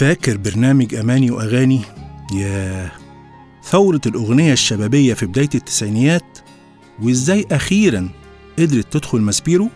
فاكر 0.00 0.36
برنامج 0.36 0.94
أماني 0.94 1.30
وأغاني؟ 1.30 1.80
يا 2.34 2.90
ثورة 3.64 4.00
الأغنية 4.06 4.52
الشبابية 4.52 5.14
في 5.14 5.26
بداية 5.26 5.48
التسعينيات 5.54 6.38
وإزاي 7.02 7.46
أخيرا 7.52 8.08
قدرت 8.58 8.92
تدخل 8.92 9.20
ماسبيرو؟ 9.20 9.68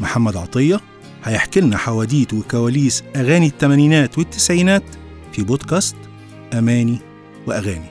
محمد 0.00 0.36
عطية 0.36 0.80
هيحكي 1.24 1.60
لنا 1.60 1.76
حواديت 1.76 2.34
وكواليس 2.34 3.04
أغاني 3.16 3.46
الثمانينات 3.46 4.18
والتسعينات 4.18 4.84
في 5.32 5.42
بودكاست 5.42 5.96
أماني 6.52 6.98
وأغاني. 7.46 7.90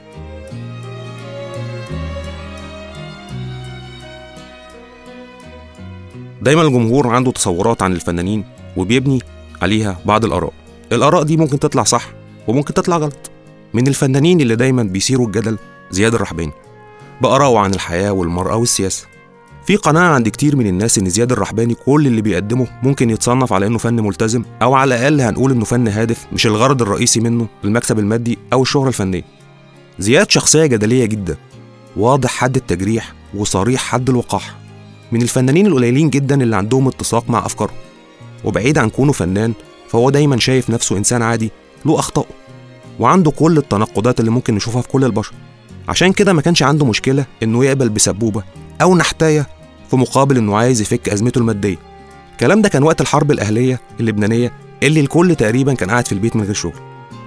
دايما 6.41 6.61
الجمهور 6.61 7.07
عنده 7.07 7.31
تصورات 7.31 7.81
عن 7.81 7.93
الفنانين 7.93 8.43
وبيبني 8.77 9.19
عليها 9.61 9.99
بعض 10.05 10.25
الآراء. 10.25 10.62
الآراء 10.95 11.23
دي 11.23 11.37
ممكن 11.37 11.59
تطلع 11.59 11.83
صح 11.83 12.05
وممكن 12.47 12.73
تطلع 12.73 12.97
غلط. 12.97 13.31
من 13.73 13.87
الفنانين 13.87 14.41
اللي 14.41 14.55
دايما 14.55 14.83
بيثيروا 14.83 15.27
الجدل 15.27 15.57
زياد 15.91 16.13
الرحباني 16.15 16.51
بآراءه 17.21 17.57
عن 17.59 17.73
الحياة 17.73 18.11
والمرأة 18.11 18.55
والسياسة. 18.55 19.07
في 19.67 19.75
قناعة 19.75 20.13
عند 20.13 20.29
كتير 20.29 20.55
من 20.55 20.67
الناس 20.67 20.97
إن 20.97 21.09
زياد 21.09 21.31
الرحباني 21.31 21.73
كل 21.73 22.07
اللي 22.07 22.21
بيقدمه 22.21 22.67
ممكن 22.83 23.09
يتصنف 23.09 23.53
على 23.53 23.67
إنه 23.67 23.77
فن 23.77 23.93
ملتزم 24.03 24.43
أو 24.61 24.73
على 24.73 24.95
الأقل 24.95 25.21
هنقول 25.21 25.51
إنه 25.51 25.65
فن 25.65 25.87
هادف 25.87 26.25
مش 26.33 26.47
الغرض 26.47 26.81
الرئيسي 26.81 27.19
منه 27.19 27.47
المكسب 27.63 27.99
المادي 27.99 28.37
أو 28.53 28.61
الشهرة 28.61 28.87
الفنية. 28.87 29.23
زياد 29.99 30.31
شخصية 30.31 30.65
جدلية 30.65 31.05
جدا 31.05 31.37
واضح 31.97 32.29
حد 32.29 32.55
التجريح 32.55 33.13
وصريح 33.35 33.81
حد 33.81 34.09
الوقاحة 34.09 34.55
من 35.11 35.21
الفنانين 35.21 35.67
القليلين 35.67 36.09
جدا 36.09 36.43
اللي 36.43 36.55
عندهم 36.55 36.87
اتساق 36.87 37.29
مع 37.29 37.45
أفكارهم 37.45 37.75
وبعيد 38.45 38.77
عن 38.77 38.89
كونه 38.89 39.11
فنان 39.11 39.53
فهو 39.93 40.09
دايما 40.09 40.39
شايف 40.39 40.69
نفسه 40.69 40.97
إنسان 40.97 41.21
عادي 41.21 41.51
له 41.85 41.99
أخطائه 41.99 42.27
وعنده 42.99 43.31
كل 43.31 43.57
التناقضات 43.57 44.19
اللي 44.19 44.31
ممكن 44.31 44.55
نشوفها 44.55 44.81
في 44.81 44.87
كل 44.87 45.03
البشر. 45.03 45.33
عشان 45.87 46.13
كده 46.13 46.33
ما 46.33 46.41
كانش 46.41 46.63
عنده 46.63 46.85
مشكلة 46.85 47.25
إنه 47.43 47.65
يقبل 47.65 47.89
بسبوبة 47.89 48.43
أو 48.81 48.95
نحتاية 48.95 49.47
في 49.89 49.95
مقابل 49.95 50.37
إنه 50.37 50.57
عايز 50.57 50.81
يفك 50.81 51.09
أزمته 51.09 51.39
المادية. 51.39 51.77
الكلام 52.31 52.61
ده 52.61 52.69
كان 52.69 52.83
وقت 52.83 53.01
الحرب 53.01 53.31
الأهلية 53.31 53.79
اللبنانية 53.99 54.53
اللي 54.83 54.99
الكل 54.99 55.35
تقريبا 55.35 55.73
كان 55.73 55.89
قاعد 55.89 56.05
في 56.07 56.11
البيت 56.11 56.35
من 56.35 56.43
غير 56.43 56.53
شغل. 56.53 56.73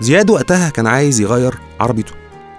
زياد 0.01 0.31
وقتها 0.31 0.71
كان 0.71 0.87
عايز 0.87 1.21
يغير 1.21 1.55
عربيته. 1.81 2.12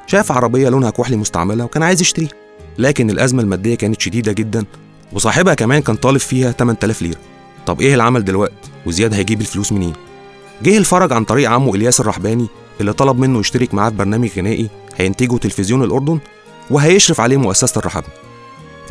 شاف 0.07 0.31
عربية 0.31 0.69
لونها 0.69 0.89
كحلي 0.89 1.17
مستعملة 1.17 1.63
وكان 1.65 1.83
عايز 1.83 2.01
يشتريها 2.01 2.29
لكن 2.77 3.09
الأزمة 3.09 3.41
المادية 3.41 3.75
كانت 3.75 4.01
شديدة 4.01 4.31
جدا 4.31 4.65
وصاحبها 5.13 5.53
كمان 5.53 5.81
كان 5.81 5.95
طالب 5.95 6.17
فيها 6.19 6.51
8000 6.51 7.01
ليرة. 7.01 7.19
طب 7.65 7.81
إيه 7.81 7.95
العمل 7.95 8.25
دلوقتي؟ 8.25 8.55
وزياد 8.85 9.13
هيجيب 9.13 9.41
الفلوس 9.41 9.71
منين؟ 9.71 9.93
جه 10.63 10.77
الفرج 10.77 11.13
عن 11.13 11.23
طريق 11.23 11.49
عمه 11.49 11.75
إلياس 11.75 11.99
الرحباني 11.99 12.47
اللي 12.81 12.93
طلب 12.93 13.19
منه 13.19 13.39
يشترك 13.39 13.73
معاه 13.73 13.89
في 13.89 13.95
برنامج 13.95 14.29
غنائي 14.37 14.69
هينتجه 14.95 15.37
تلفزيون 15.37 15.83
الأردن 15.83 16.19
وهيشرف 16.69 17.21
عليه 17.21 17.37
مؤسسة 17.37 17.79
الرحبني 17.79 18.13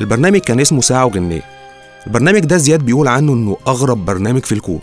البرنامج 0.00 0.38
كان 0.40 0.60
اسمه 0.60 0.80
ساعة 0.80 1.04
وغنية. 1.06 1.42
البرنامج 2.06 2.38
ده 2.40 2.56
زياد 2.56 2.80
بيقول 2.80 3.08
عنه 3.08 3.32
إنه 3.32 3.56
أغرب 3.66 4.04
برنامج 4.04 4.44
في 4.44 4.52
الكون 4.52 4.80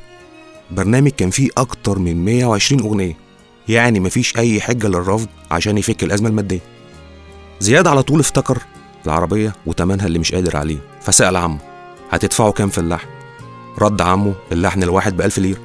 برنامج 0.71 1.11
كان 1.11 1.29
فيه 1.29 1.49
أكتر 1.57 1.99
من 1.99 2.25
120 2.25 2.81
أغنية. 2.81 3.17
يعني 3.69 3.99
مفيش 3.99 4.37
أي 4.37 4.61
حجة 4.61 4.87
للرفض 4.87 5.27
عشان 5.51 5.77
يفك 5.77 6.03
الأزمة 6.03 6.29
المادية. 6.29 6.59
زياد 7.59 7.87
على 7.87 8.03
طول 8.03 8.19
افتكر 8.19 8.57
العربية 9.05 9.53
وتمنها 9.65 10.05
اللي 10.05 10.19
مش 10.19 10.33
قادر 10.33 10.57
عليه. 10.57 10.77
فسأل 11.01 11.35
عمه 11.35 11.59
هتدفعوا 12.11 12.51
كام 12.51 12.69
في 12.69 12.77
اللحن؟ 12.77 13.07
رد 13.79 14.01
عمه 14.01 14.33
اللحن 14.51 14.83
الواحد 14.83 15.17
بألف 15.17 15.37
ليرة. 15.39 15.59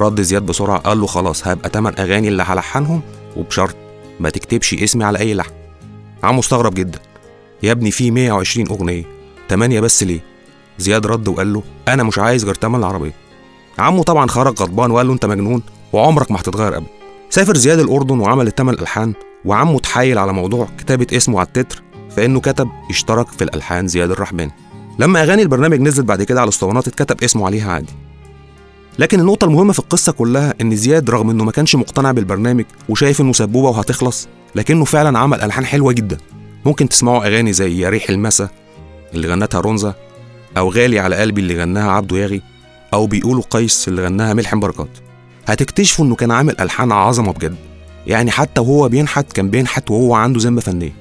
رد 0.00 0.20
زياد 0.20 0.46
بسرعة 0.46 0.78
قال 0.78 1.00
له 1.00 1.06
خلاص 1.06 1.46
هبقى 1.48 1.70
تمن 1.70 1.98
أغاني 2.00 2.28
اللي 2.28 2.42
هلحنهم 2.42 3.00
وبشرط 3.36 3.76
ما 4.20 4.30
تكتبش 4.30 4.74
اسمي 4.74 5.04
على 5.04 5.18
أي 5.18 5.34
لحن. 5.34 5.50
عمو 6.22 6.40
استغرب 6.40 6.74
جدا. 6.74 6.98
يا 7.62 7.72
ابني 7.72 7.90
في 7.90 8.10
120 8.10 8.68
أغنية 8.68 9.04
تمانية 9.48 9.80
بس 9.80 10.02
ليه؟ 10.02 10.20
زياد 10.78 11.06
رد 11.06 11.28
وقال 11.28 11.52
له 11.52 11.62
أنا 11.88 12.02
مش 12.02 12.18
عايز 12.18 12.44
غير 12.44 12.54
تمن 12.54 12.78
العربية. 12.78 13.12
عمو 13.78 14.02
طبعا 14.02 14.26
خرج 14.26 14.62
غضبان 14.62 14.90
وقال 14.90 15.06
له 15.06 15.12
أنت 15.12 15.26
مجنون 15.26 15.62
وعمرك 15.92 16.30
ما 16.30 16.40
هتتغير 16.40 16.76
أبدا. 16.76 16.86
سافر 17.30 17.56
زياد 17.56 17.78
الأردن 17.78 18.20
وعمل 18.20 18.46
التمن 18.46 18.74
ألحان 18.74 19.14
وعمه 19.44 19.76
اتحايل 19.76 20.18
على 20.18 20.32
موضوع 20.32 20.68
كتابة 20.78 21.06
اسمه 21.12 21.38
على 21.38 21.46
التتر 21.46 21.82
فإنه 22.10 22.40
كتب 22.40 22.68
اشترك 22.90 23.28
في 23.28 23.44
الألحان 23.44 23.88
زياد 23.88 24.10
الرحباني 24.10 24.52
لما 24.98 25.22
أغاني 25.22 25.42
البرنامج 25.42 25.80
نزلت 25.80 26.06
بعد 26.06 26.22
كده 26.22 26.40
على 26.40 26.48
الاسطوانات 26.48 26.88
اتكتب 26.88 27.24
اسمه 27.24 27.46
عليها 27.46 27.72
عادي. 27.72 27.92
لكن 28.98 29.20
النقطة 29.20 29.44
المهمة 29.44 29.72
في 29.72 29.78
القصة 29.78 30.12
كلها 30.12 30.54
إن 30.60 30.76
زياد 30.76 31.10
رغم 31.10 31.30
إنه 31.30 31.44
ما 31.44 31.52
كانش 31.52 31.76
مقتنع 31.76 32.12
بالبرنامج 32.12 32.64
وشايف 32.88 33.20
إنه 33.20 33.32
سبوبة 33.32 33.68
وهتخلص 33.68 34.28
لكنه 34.54 34.84
فعلا 34.84 35.18
عمل 35.18 35.40
ألحان 35.40 35.64
حلوة 35.66 35.92
جدا. 35.92 36.16
ممكن 36.64 36.88
تسمعوا 36.88 37.26
أغاني 37.26 37.52
زي 37.52 37.78
يا 37.78 37.88
ريح 37.88 38.10
المسا 38.10 38.48
اللي 39.14 39.28
غنتها 39.28 39.60
رونزا 39.60 39.94
أو 40.56 40.70
غالي 40.70 40.98
على 40.98 41.16
قلبي 41.16 41.40
اللي 41.40 41.60
غناها 41.60 41.90
عبده 41.90 42.18
ياغي 42.18 42.42
أو 42.94 43.06
بيقولوا 43.06 43.42
قيس 43.50 43.88
اللي 43.88 44.04
غناها 44.04 44.34
ملحم 44.34 44.60
بركات 44.60 44.88
هتكتشفوا 45.46 46.04
إنه 46.04 46.14
كان 46.14 46.30
عامل 46.30 46.60
ألحان 46.60 46.92
عظمة 46.92 47.32
بجد. 47.32 47.56
يعني 48.06 48.30
حتى 48.30 48.60
وهو 48.60 48.88
بينحت 48.88 49.32
كان 49.32 49.50
بينحت 49.50 49.90
وهو 49.90 50.14
عنده 50.14 50.40
ذمة 50.40 50.60
فنية. 50.60 50.92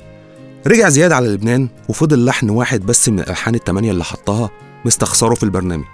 رجع 0.68 0.90
زياد 0.90 1.12
على 1.12 1.28
لبنان 1.28 1.68
وفضل 1.90 2.25
لحن 2.25 2.50
واحد 2.50 2.86
بس 2.86 3.09
من 3.09 3.19
الألحان 3.19 3.56
التمانية 3.56 3.91
اللي 3.91 4.03
حطها 4.03 4.50
مستخسره 4.86 5.36
في 5.36 5.44
البرنامج. 5.44 5.86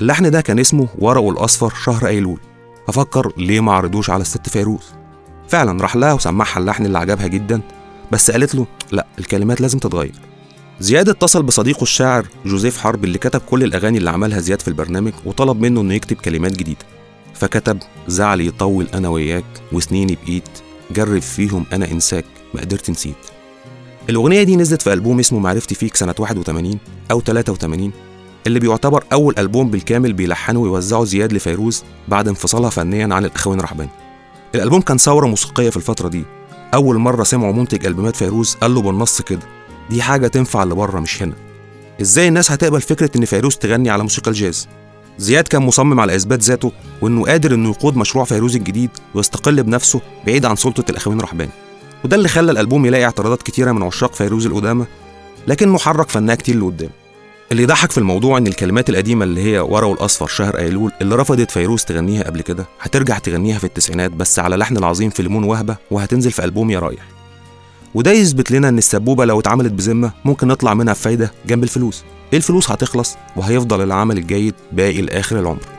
اللحن 0.00 0.30
ده 0.30 0.40
كان 0.40 0.58
اسمه 0.58 0.88
ورقه 0.98 1.30
الأصفر 1.30 1.72
شهر 1.84 2.06
أيلول. 2.06 2.38
ففكر 2.88 3.32
ليه 3.36 3.60
ما 3.60 3.72
عرضوش 3.72 4.10
على 4.10 4.20
الست 4.20 4.48
فيروز. 4.48 4.82
فعلا 5.48 5.82
راح 5.82 5.96
لها 5.96 6.12
وسمعها 6.12 6.58
اللحن 6.58 6.86
اللي 6.86 6.98
عجبها 6.98 7.26
جدا 7.26 7.60
بس 8.12 8.30
قالت 8.30 8.54
له 8.54 8.66
لا 8.92 9.06
الكلمات 9.18 9.60
لازم 9.60 9.78
تتغير. 9.78 10.14
زياد 10.80 11.08
اتصل 11.08 11.42
بصديقه 11.42 11.82
الشاعر 11.82 12.26
جوزيف 12.46 12.78
حرب 12.78 13.04
اللي 13.04 13.18
كتب 13.18 13.40
كل 13.40 13.62
الأغاني 13.64 13.98
اللي 13.98 14.10
عملها 14.10 14.40
زياد 14.40 14.60
في 14.62 14.68
البرنامج 14.68 15.12
وطلب 15.24 15.60
منه 15.60 15.80
إنه 15.80 15.94
يكتب 15.94 16.16
كلمات 16.16 16.52
جديدة. 16.52 16.86
فكتب 17.34 17.78
زعلي 18.08 18.46
يطول 18.46 18.86
أنا 18.94 19.08
وياك 19.08 19.44
وسنيني 19.72 20.18
بإيد 20.26 20.48
جرب 20.90 21.22
فيهم 21.22 21.66
أنا 21.72 21.90
إنساك 21.90 22.24
ما 22.54 22.60
قدرت 22.60 22.90
نسيت. 22.90 23.14
الأغنية 24.10 24.42
دي 24.42 24.56
نزلت 24.56 24.82
في 24.82 24.92
ألبوم 24.92 25.18
اسمه 25.18 25.38
معرفتي 25.38 25.74
فيك 25.74 25.96
سنة 25.96 26.14
81 26.18 26.78
أو 27.10 27.20
83 27.20 27.92
اللي 28.46 28.60
بيعتبر 28.60 29.04
أول 29.12 29.34
ألبوم 29.38 29.70
بالكامل 29.70 30.12
بيلحنه 30.12 30.60
ويوزعه 30.60 31.04
زياد 31.04 31.32
لفيروز 31.32 31.84
بعد 32.08 32.28
انفصالها 32.28 32.70
فنيا 32.70 33.14
عن 33.14 33.24
الأخوين 33.24 33.60
رحباني 33.60 33.90
الألبوم 34.54 34.80
كان 34.80 34.98
ثورة 34.98 35.26
موسيقية 35.26 35.70
في 35.70 35.76
الفترة 35.76 36.08
دي. 36.08 36.24
أول 36.74 36.98
مرة 36.98 37.24
سمعوا 37.24 37.52
منتج 37.52 37.86
ألبومات 37.86 38.16
فيروز 38.16 38.54
قال 38.54 38.74
له 38.74 38.82
بالنص 38.82 39.22
كده 39.22 39.40
دي 39.90 40.02
حاجة 40.02 40.26
تنفع 40.26 40.62
اللي 40.62 40.74
بره 40.74 41.00
مش 41.00 41.22
هنا. 41.22 41.32
إزاي 42.00 42.28
الناس 42.28 42.50
هتقبل 42.50 42.80
فكرة 42.80 43.10
إن 43.16 43.24
فيروز 43.24 43.56
تغني 43.56 43.90
على 43.90 44.02
موسيقى 44.02 44.30
الجاز؟ 44.30 44.68
زياد 45.18 45.48
كان 45.48 45.62
مصمم 45.62 46.00
على 46.00 46.16
إثبات 46.16 46.42
ذاته 46.42 46.72
وإنه 47.02 47.24
قادر 47.24 47.54
إنه 47.54 47.68
يقود 47.70 47.96
مشروع 47.96 48.24
فيروز 48.24 48.56
الجديد 48.56 48.90
ويستقل 49.14 49.62
بنفسه 49.62 50.00
بعيد 50.26 50.44
عن 50.44 50.56
سلطة 50.56 50.90
الأخوين 50.90 51.20
رحباني 51.20 51.50
وده 52.04 52.16
اللي 52.16 52.28
خلى 52.28 52.52
الألبوم 52.52 52.86
يلاقي 52.86 53.04
اعتراضات 53.04 53.42
كتيرة 53.42 53.72
من 53.72 53.82
عشاق 53.82 54.14
فيروز 54.14 54.46
القدامى 54.46 54.84
لكنه 55.48 55.78
حرك 55.78 56.08
فنها 56.08 56.34
كتير 56.34 56.58
لقدام. 56.58 56.90
اللي 57.52 57.62
يضحك 57.62 57.90
في 57.92 57.98
الموضوع 57.98 58.38
إن 58.38 58.46
الكلمات 58.46 58.90
القديمة 58.90 59.24
اللي 59.24 59.42
هي 59.42 59.58
ورقه 59.58 59.92
الأصفر 59.92 60.26
شهر 60.26 60.58
ايلول 60.58 60.92
اللي 61.00 61.16
رفضت 61.16 61.50
فيروز 61.50 61.84
تغنيها 61.84 62.22
قبل 62.22 62.40
كده 62.40 62.66
هترجع 62.80 63.18
تغنيها 63.18 63.58
في 63.58 63.64
التسعينات 63.64 64.10
بس 64.10 64.38
على 64.38 64.56
لحن 64.56 64.76
العظيم 64.76 65.10
فيلمون 65.10 65.44
وهبة 65.44 65.76
وهتنزل 65.90 66.30
في 66.30 66.44
ألبوم 66.44 66.70
يا 66.70 66.78
رايح. 66.78 67.02
وده 67.94 68.10
يثبت 68.10 68.50
لنا 68.50 68.68
إن 68.68 68.78
السبوبة 68.78 69.24
لو 69.24 69.40
اتعملت 69.40 69.72
بذمة 69.72 70.12
ممكن 70.24 70.48
نطلع 70.48 70.74
منها 70.74 70.92
بفايدة 70.92 71.32
جنب 71.46 71.62
الفلوس. 71.62 72.04
الفلوس 72.34 72.70
هتخلص؟ 72.70 73.16
وهيفضل 73.36 73.82
العمل 73.82 74.18
الجيد 74.18 74.54
باقي 74.72 75.02
لآخر 75.02 75.40
العمر. 75.40 75.73